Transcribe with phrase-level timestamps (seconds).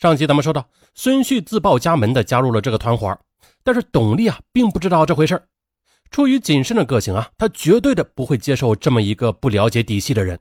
[0.00, 3.14] 上集咱们说到，孙旭自报家门的加入了这个团伙，
[3.62, 5.46] 但是董丽啊并不知道这回事
[6.10, 10.40] 出于谨慎的个性啊，他绝对的不会接受这么一个不了解底细的人。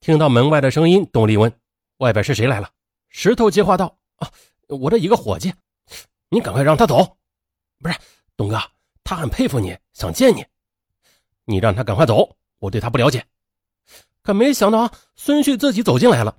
[0.00, 1.50] 听到门外的声音，董丽问
[2.00, 2.68] ：“外边是谁来了？”
[3.08, 4.28] 石头接话道：“啊，
[4.68, 5.54] 我的一个伙计，
[6.28, 7.16] 你赶快让他走。
[7.78, 7.96] 不是，
[8.36, 8.60] 董哥，
[9.02, 10.44] 他很佩服你，想见你，
[11.46, 12.36] 你让他赶快走。
[12.58, 13.24] 我对他不了解。”
[14.22, 16.36] 可没想到啊，孙旭自己走进来了。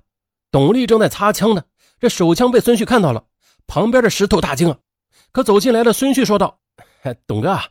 [0.52, 1.64] 董丽正在擦枪呢。
[2.04, 3.24] 这手枪被孙旭看到了，
[3.66, 4.78] 旁边的石头大惊啊！
[5.32, 6.60] 可走进来的孙旭说道
[7.26, 7.64] ：“董哥啊，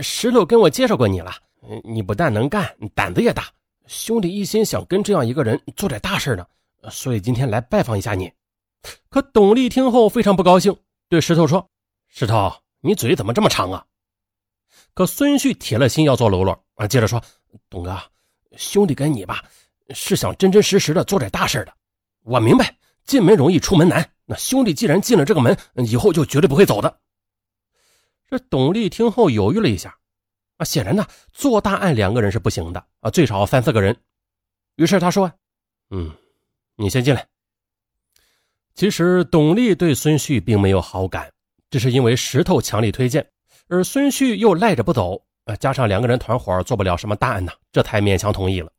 [0.00, 1.32] 石头跟我介绍过你了，
[1.82, 3.48] 你不但能干，胆子也大。
[3.88, 6.46] 兄弟一心想跟这样一个人做点大事呢，
[6.92, 8.32] 所以今天来拜访一下你。”
[9.10, 10.76] 可董丽听后非常不高兴，
[11.08, 11.68] 对石头说
[12.06, 13.84] ：“石头，你嘴怎么这么长啊？”
[14.94, 17.20] 可孙旭铁了心要做喽啰啊，接着说
[17.68, 18.00] ：“董哥，
[18.56, 19.42] 兄弟跟你吧，
[19.90, 21.74] 是想真真实实的做点大事的，
[22.22, 22.72] 我明白。”
[23.04, 25.56] 进门容易出门难，那兄弟既然进了这个门，
[25.86, 27.00] 以后就绝对不会走的。
[28.28, 29.98] 这董丽听后犹豫了一下，
[30.56, 33.96] 啊，显然呢，做大案两个人是不行的啊，最少三四个人。
[34.76, 35.30] 于是他说
[35.90, 36.10] ：“嗯，
[36.76, 37.26] 你先进来。”
[38.74, 41.30] 其实董丽对孙旭并没有好感，
[41.70, 43.30] 只是因为石头强力推荐，
[43.68, 48.72] 而孙旭又赖着不走，啊，加上两个人团伙做不了什么大案呢，这才勉强同意了。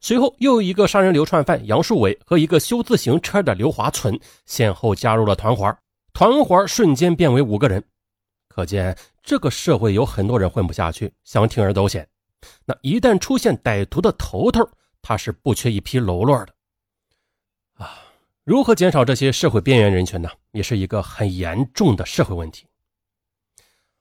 [0.00, 5.76] 随后，又一个杀人流窜犯杨树伟和一个修自行车的刘华存先后加入了团伙，
[6.12, 7.82] 团伙瞬间变为五个人。
[8.48, 12.06] 可见这个社会有很多人混不下去，想铤而走险。
[12.64, 14.68] 那一旦出现歹徒的头头，
[15.02, 16.54] 他是不缺一批喽啰的。
[17.74, 17.98] 啊，
[18.44, 20.28] 如何减少这些社会边缘人群呢？
[20.52, 22.66] 也是一个很严重的社会问题。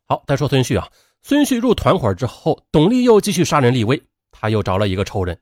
[0.06, 0.88] 好，再说孙旭啊，
[1.24, 5.38] 孙旭入团伙之后，董力又继续杀人立威，他又找了一个仇人。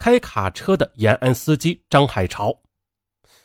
[0.00, 2.56] 开卡车的延安司机张海潮，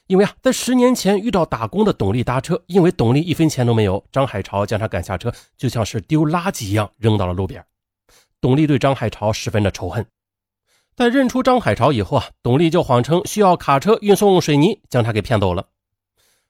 [0.08, 7.62] 因为啊，在十年前遇到打工的董丽搭车，因为董丽一分钱都没有，张海潮将他赶下车，就像是丢垃圾一样扔到了路边。
[8.40, 10.06] 董丽对张海潮十分的仇恨。
[10.96, 15.68] 在认出张海潮以后啊，董丽就谎称需要卡车运送水泥，将他给骗走了。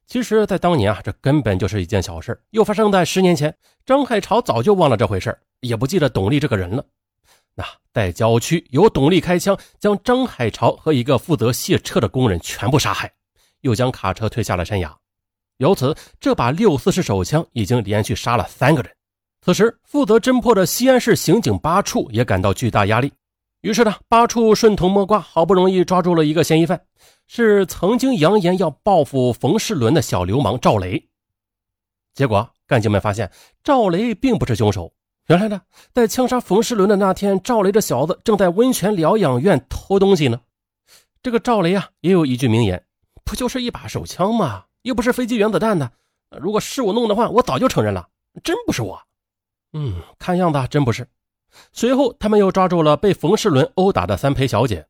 [0.06, 3.58] 其实，在当年啊，这根本就是一件小事，又发生在十年前。
[3.88, 6.86] 张海潮早就忘了这回事也不记得董丽这个人了。
[7.56, 13.12] 那在郊区，由董力开枪将张海潮和一个负责卸车的工人全部杀害，
[13.62, 14.96] 又将卡车推下了山崖。
[15.58, 18.92] 由此，这把六四式手枪已经连续杀了三个人。
[19.42, 23.14] 此时，负责侦破的西安市刑警八处也感到巨大压力。
[23.62, 26.86] 于是呢，八处顺藤摸瓜，好不容易抓住了一个嫌疑犯，
[27.26, 31.08] 是曾经扬言要报复冯世伦的小流氓赵雷。
[32.14, 33.32] 结果，干警们发现
[33.64, 34.94] 赵雷并不是凶手。
[35.28, 40.40] 原来呢，在枪杀冯世伦的那天，赵雷这小子正在温泉疗养院偷东西呢。
[41.24, 42.86] 这个赵雷啊，也有一句名言
[43.26, 44.66] ：“不就是一把手枪吗？
[44.84, 45.92] 又不是飞机原子弹的。
[46.40, 48.08] 如果是我弄的话，我早就承认了，
[48.44, 49.02] 真不是我。”
[49.74, 51.08] 嗯，看样子真不是。
[51.72, 54.86] 随后，他们又抓住了被冯世伦殴打的三陪小姐。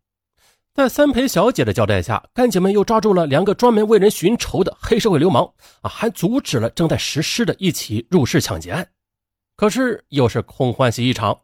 [0.73, 5.49] 在三陪小姐的交代下，干警们又抓住了两个专门为人寻仇的黑社会流氓
[5.81, 8.85] 啊，还阻止了正在实施的一起入室抢劫案。
[9.55, 11.39] 可是又是空欢喜一场。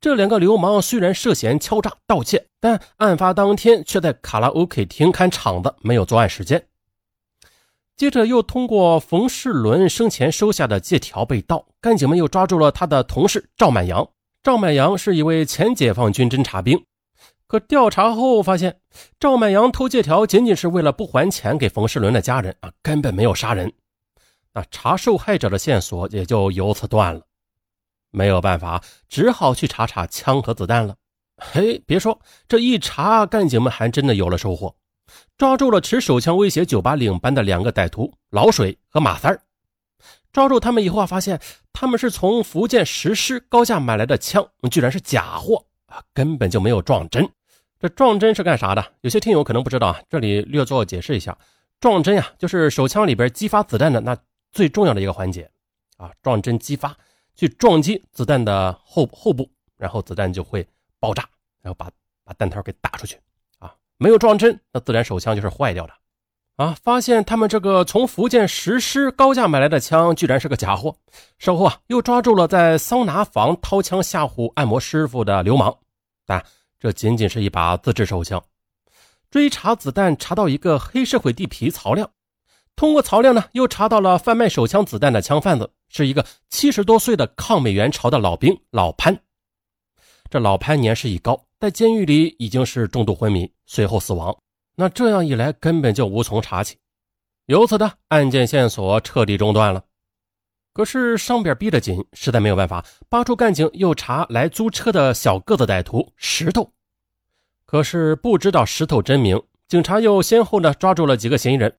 [0.00, 6.66] 这两个流氓虽然涉嫌敲诈盗窃，但案发当天却在卡拉 OK 厅看场子，没有作案时间。
[7.96, 14.06] 接着又通过冯世伦生前收下的借条被盗，干警们又抓住了他的同事赵满阳。
[14.42, 16.84] 赵满阳是一位前解放军侦察兵，
[17.46, 18.80] 可调查后发现，
[19.18, 23.72] 赵满阳偷借条仅仅是为了不还钱给冯世伦的家人啊，根本没有杀人。
[24.52, 27.22] 那查受害者的线索也就由此断了。
[28.14, 30.96] 没有办法，只好去查查枪和子弹了。
[31.36, 34.76] 嘿，别说，这一查，干警们还真的有了收获，
[35.36, 39.40] 抓住了持手枪威胁酒吧领班的两个歹徒老水和马三儿。
[40.32, 41.40] 抓住他们以后啊，发现
[41.72, 47.28] 他们是从福建石狮高价买来的枪，居然是假货啊，根本就没有撞针。
[47.80, 48.92] 这撞针是干啥的？
[49.00, 51.36] 有些听友可能不知道啊，这里略作解释一下，
[51.80, 54.16] 撞针呀，就是手枪里边激发子弹的那
[54.52, 55.50] 最重要的一个环节
[55.96, 56.96] 啊，撞针激发。
[57.34, 60.66] 去撞击子弹的后后部，然后子弹就会
[61.00, 61.28] 爆炸，
[61.60, 61.90] 然后把
[62.24, 63.18] 把弹头给打出去
[63.58, 63.74] 啊！
[63.96, 65.92] 没有撞针，那自然手枪就是坏掉的
[66.56, 66.76] 啊！
[66.82, 70.96] 发现他们这个从福建石狮高价买来的枪，居然是个假货。
[71.38, 75.76] 稍后啊，又抓住了在桑拿房掏枪吓唬按摩师傅的流氓，
[76.24, 76.44] 但
[76.78, 78.42] 这仅仅是一把自制手枪。
[79.30, 82.08] 追查子弹，查到一个黑社会地痞曹亮。
[82.76, 89.16] 通过曹亮呢，又查到了贩卖手枪子弹的枪贩子是一个七十多岁的抗美援朝的老兵老潘。
[90.28, 94.36] 这老潘年事已高，在监狱里已经是重度昏迷，随后死亡。
[94.74, 96.76] 那这样一来，根本就无从查起。
[97.46, 99.84] 由此的案件线索彻底中断了。
[100.72, 106.72] 可是上边逼得紧，实在没有办法，八处干警又查来租车的小个子歹徒石头，
[107.64, 109.40] 可是不知道石头真名。
[109.68, 111.78] 警察又先后呢抓住了几个嫌疑人，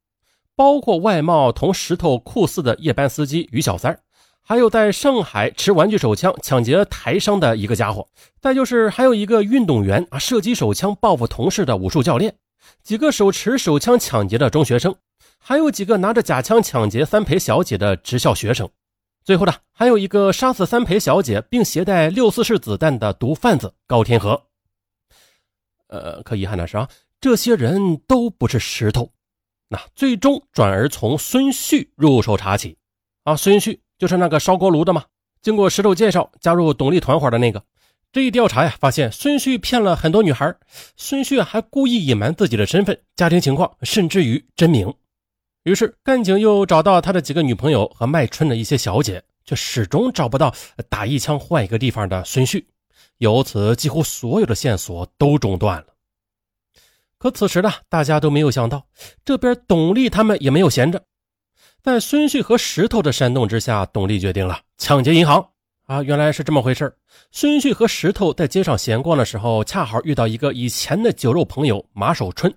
[0.56, 4.00] 包括外貌同石头酷似的夜班司机于小三
[4.48, 8.08] 还有在上海持玩具手枪抢劫台商的一个家伙，
[8.40, 12.36] 再就是还有一个运动员啊射击手枪报复同事的武术教练，
[12.84, 14.94] 几个手持手枪抢劫的中学生，
[15.40, 18.70] 还有几个拿着假枪抢劫三陪小姐的职校学生。
[19.24, 24.40] 最后呢，还有一个杀死三陪小姐并携带六四式子弹的毒贩子高天河。
[25.88, 26.88] 呃，可遗憾的是啊，
[27.20, 29.12] 这些人都不是石头。
[29.70, 32.78] 那最终转而从孙旭入手查起。
[33.24, 35.04] 啊，孙旭就是那个烧锅炉的嘛，
[35.42, 37.64] 经过石头介绍加入董丽团伙的那个。
[38.12, 40.56] 这一调查呀，发现孙旭骗了很多女孩，
[40.96, 44.94] 孙旭还故意隐瞒自己的身份、家庭情况，甚至于真名。
[45.64, 50.54] 于是，干警又找到他的几个女朋友和卖春的一些小姐，却始终找不到
[50.88, 52.66] 打一枪换一个地方的孙旭，
[53.18, 55.88] 由此几乎所有的线索都中断了。
[57.18, 58.86] 可此时呢，大家都没有想到，
[59.26, 61.04] 这边董丽他们也没有闲着，
[61.86, 65.48] 在孙旭和石头的煽动之下，董丽决定了抢劫银行。
[65.86, 66.92] 啊，原来是这么回事
[67.30, 72.52] 孙旭和石头在街上闲逛的时候，恰好遇到一个以前的酒肉朋友马守春。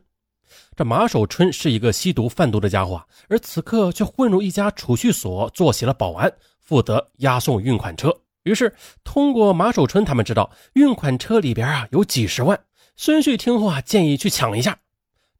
[0.75, 8.11] 这马守春是一个吸毒贩毒的家伙，而此刻却混入一家储蓄所做起了保安，负责押送运款车。
[8.45, 8.75] 于是
[9.05, 12.59] 通过马守春，他们知道运款车里边啊有几十万。
[12.97, 14.79] 孙旭听后啊，建议去抢一下。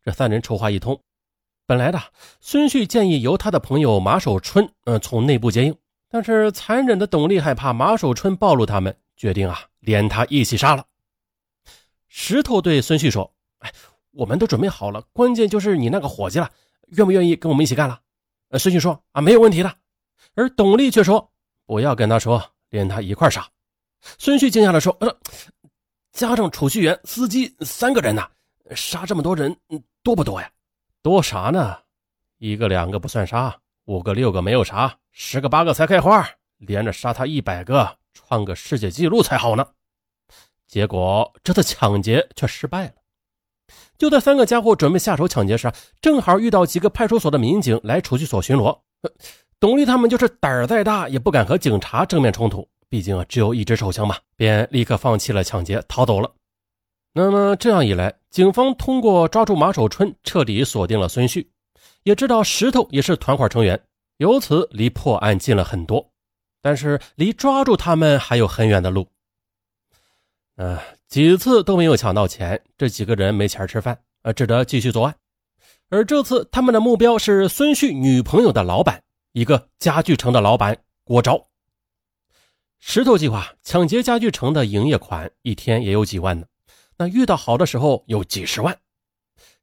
[0.05, 1.01] 这三人筹划一通，
[1.69, 2.03] 本来的
[2.41, 5.77] 孙旭建议由他的朋友马守春，嗯，从内部接应。
[6.09, 10.83] 但是残忍的董力害怕马守春暴露他们，决定啊连他一起杀了。
[12.09, 13.31] 石头对孙旭说
[13.61, 13.71] ：“哎。”
[14.13, 16.51] 我们都准备好了，关键就是你那个伙计了，
[16.89, 18.01] 愿不愿意跟我们一起干了？
[18.49, 19.73] 呃，孙旭说啊，没有问题的。
[20.35, 21.31] 而董丽却说，
[21.67, 23.47] 不要跟他说，连他一块杀。
[24.19, 25.17] 孙旭惊讶的说，呃，
[26.11, 28.27] 加上储蓄员、司机三个人呢，
[28.75, 29.57] 杀这么多人，
[30.03, 30.51] 多不多呀？
[31.09, 31.79] 多啥呢？
[32.37, 36.29] 一个两个不算杀，五个六个没有杀，十个八个才开花，
[36.59, 39.67] 连着杀他一百个，创个世界纪录才好呢。
[40.67, 42.93] 结果这次抢劫却失败了。
[43.97, 45.73] 就在三个家伙准备下手抢劫时，
[46.03, 48.79] 正好遇到几个派出所的民警来储蓄所巡逻。
[49.59, 56.31] 董丽他们就是胆儿再大，也不敢和警察正面冲突，毕竟啊只有一支手枪嘛，便立刻放弃了抢劫，逃走了。
[57.21, 61.51] 那么这样一来，警方通过抓住马守春，彻底锁定了孙旭，
[62.05, 63.83] 也知道石头也是团伙成员，
[64.19, 66.13] 由此离破案近了很多。
[66.63, 69.05] 但是离抓住他们还有很远的路。
[70.59, 70.79] 嗯。
[71.09, 75.17] 几次都没有抢到钱，这几个人没钱吃饭，呃，只得继续作案。
[75.89, 81.45] 而这次他们的目标是孙旭女朋友的老板，一个家具城的老板郭昭。
[82.79, 86.47] 石头计划抢劫家具城的营业款，一天也有几万呢。
[86.99, 88.77] 那遇到好的时候有几十万。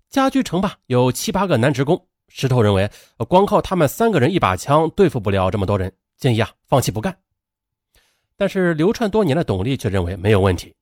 [0.10, 2.08] 家具城吧，有七八个男职工。
[2.30, 2.90] 石头认为，
[3.28, 7.16] 光靠他们三个人一把枪对付不了这么多人，建议啊放弃不干。
[8.38, 10.74] 但是流窜多年的董力却认为没有问题。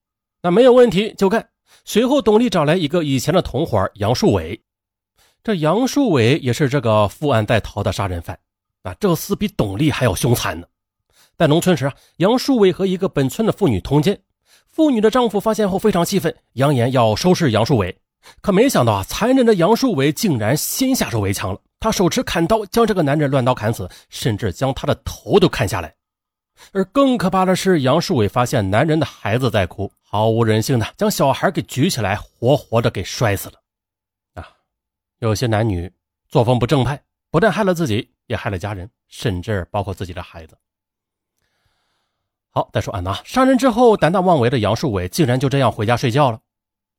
[0.42, 1.50] 那没有问题就干。
[1.86, 4.62] 随后，董丽找来一个以前的同伙杨树伟。
[5.44, 8.38] 这杨树伟也是这个负案在逃的杀人犯。
[8.84, 10.68] 啊，这厮比董丽还要凶残呢。
[11.38, 14.22] 在农村时啊，杨树伟和一个本村的妇女通奸，
[14.74, 17.96] 妇女的丈夫发现后非常气愤，扬言要收拾杨树伟。
[18.42, 21.60] 可没想到啊，残忍的杨树伟竟然先下手为强了。
[21.80, 25.94] 他手持砍刀将这个男人乱刀砍死，甚至将他的头都砍下来。
[26.72, 33.56] 而更可怕的是，杨树伟发现男人的孩子在哭，毫无人性的将小孩给举起来，活活的给摔死了。
[34.34, 34.50] 啊，
[35.20, 35.92] 有些男女
[36.28, 37.00] 作风不正派，
[37.30, 40.58] 不但害了自己，也害了家人，甚至包括自己的孩子。
[42.56, 46.40] 好，再说安娜杀人之后胆大妄为的杨树伟，竟然就这样回家睡觉了。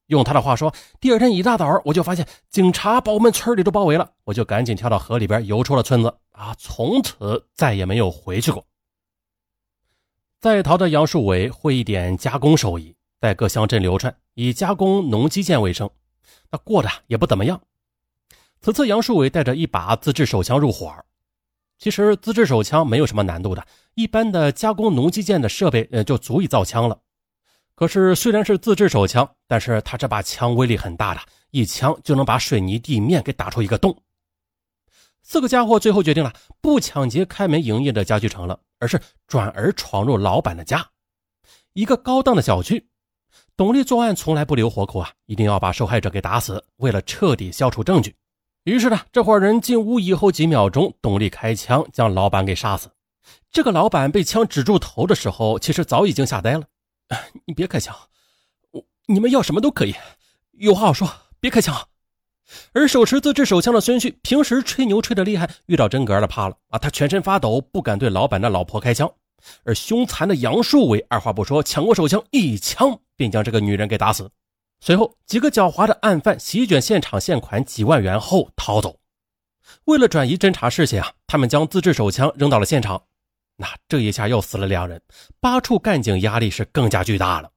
[0.06, 6.12] 用他的话说，第二天一大早，我就发现警察把我们村里都包围了，我就赶紧跳到河里边游出了村子。
[6.32, 8.66] 啊，从此再也没有回去过。
[10.40, 15.88] 在逃的杨树伟会一点加工手艺，在各乡镇流窜，以加工农机件为生，
[16.50, 17.60] 那过得也不怎么样。
[18.60, 20.92] 此次杨树伟带着一把自制手枪入伙。
[21.78, 26.98] 其实自制手枪没有什么难度的，一般的加工农机件的设备，呃，就足以造枪了。
[27.74, 31.20] 可是虽然是自制手枪，但是他这把枪威力很大的，
[31.50, 33.96] 一枪就能把水泥地面给打出一个洞。
[35.22, 38.60] 四个家伙最后决定了，不抢劫开门营业的家具城了。
[38.80, 40.86] 而是转而闯入老板的家，
[41.72, 42.86] 一个高档的小区。
[43.56, 48.14] 董丽作案从来不留活口啊，一定要把受害者给打死，为了彻底消除证据。
[48.64, 52.90] 于是呢，这伙人进屋以后几秒钟，董丽开枪将老板给杀死。
[53.50, 56.64] 这个老板被枪指住头的时候，其实早已经吓呆了。
[57.46, 57.94] 你别开枪，
[58.72, 59.94] 我你们要什么都可以，
[60.52, 61.88] 有话好说，别开枪。
[62.72, 66.78] 而手持自制手枪的孙旭，平时吹牛吹得厉害，遇到真格的怕了啊！
[66.78, 69.10] 他全身发抖，不敢对老板的老婆开枪。
[69.64, 74.30] 而凶残的杨树伟二话不说，抢过手枪，一枪便将这个女人给打死。
[74.80, 78.98] 随后，几个狡猾的案犯席卷现场，现款几万元后逃走。
[79.86, 83.02] 为了转移侦查视线啊，他们将自制手枪扔到了现场。
[83.56, 85.00] 那这一下又死了两人，
[85.40, 87.50] 八处干警压力是更加巨大了。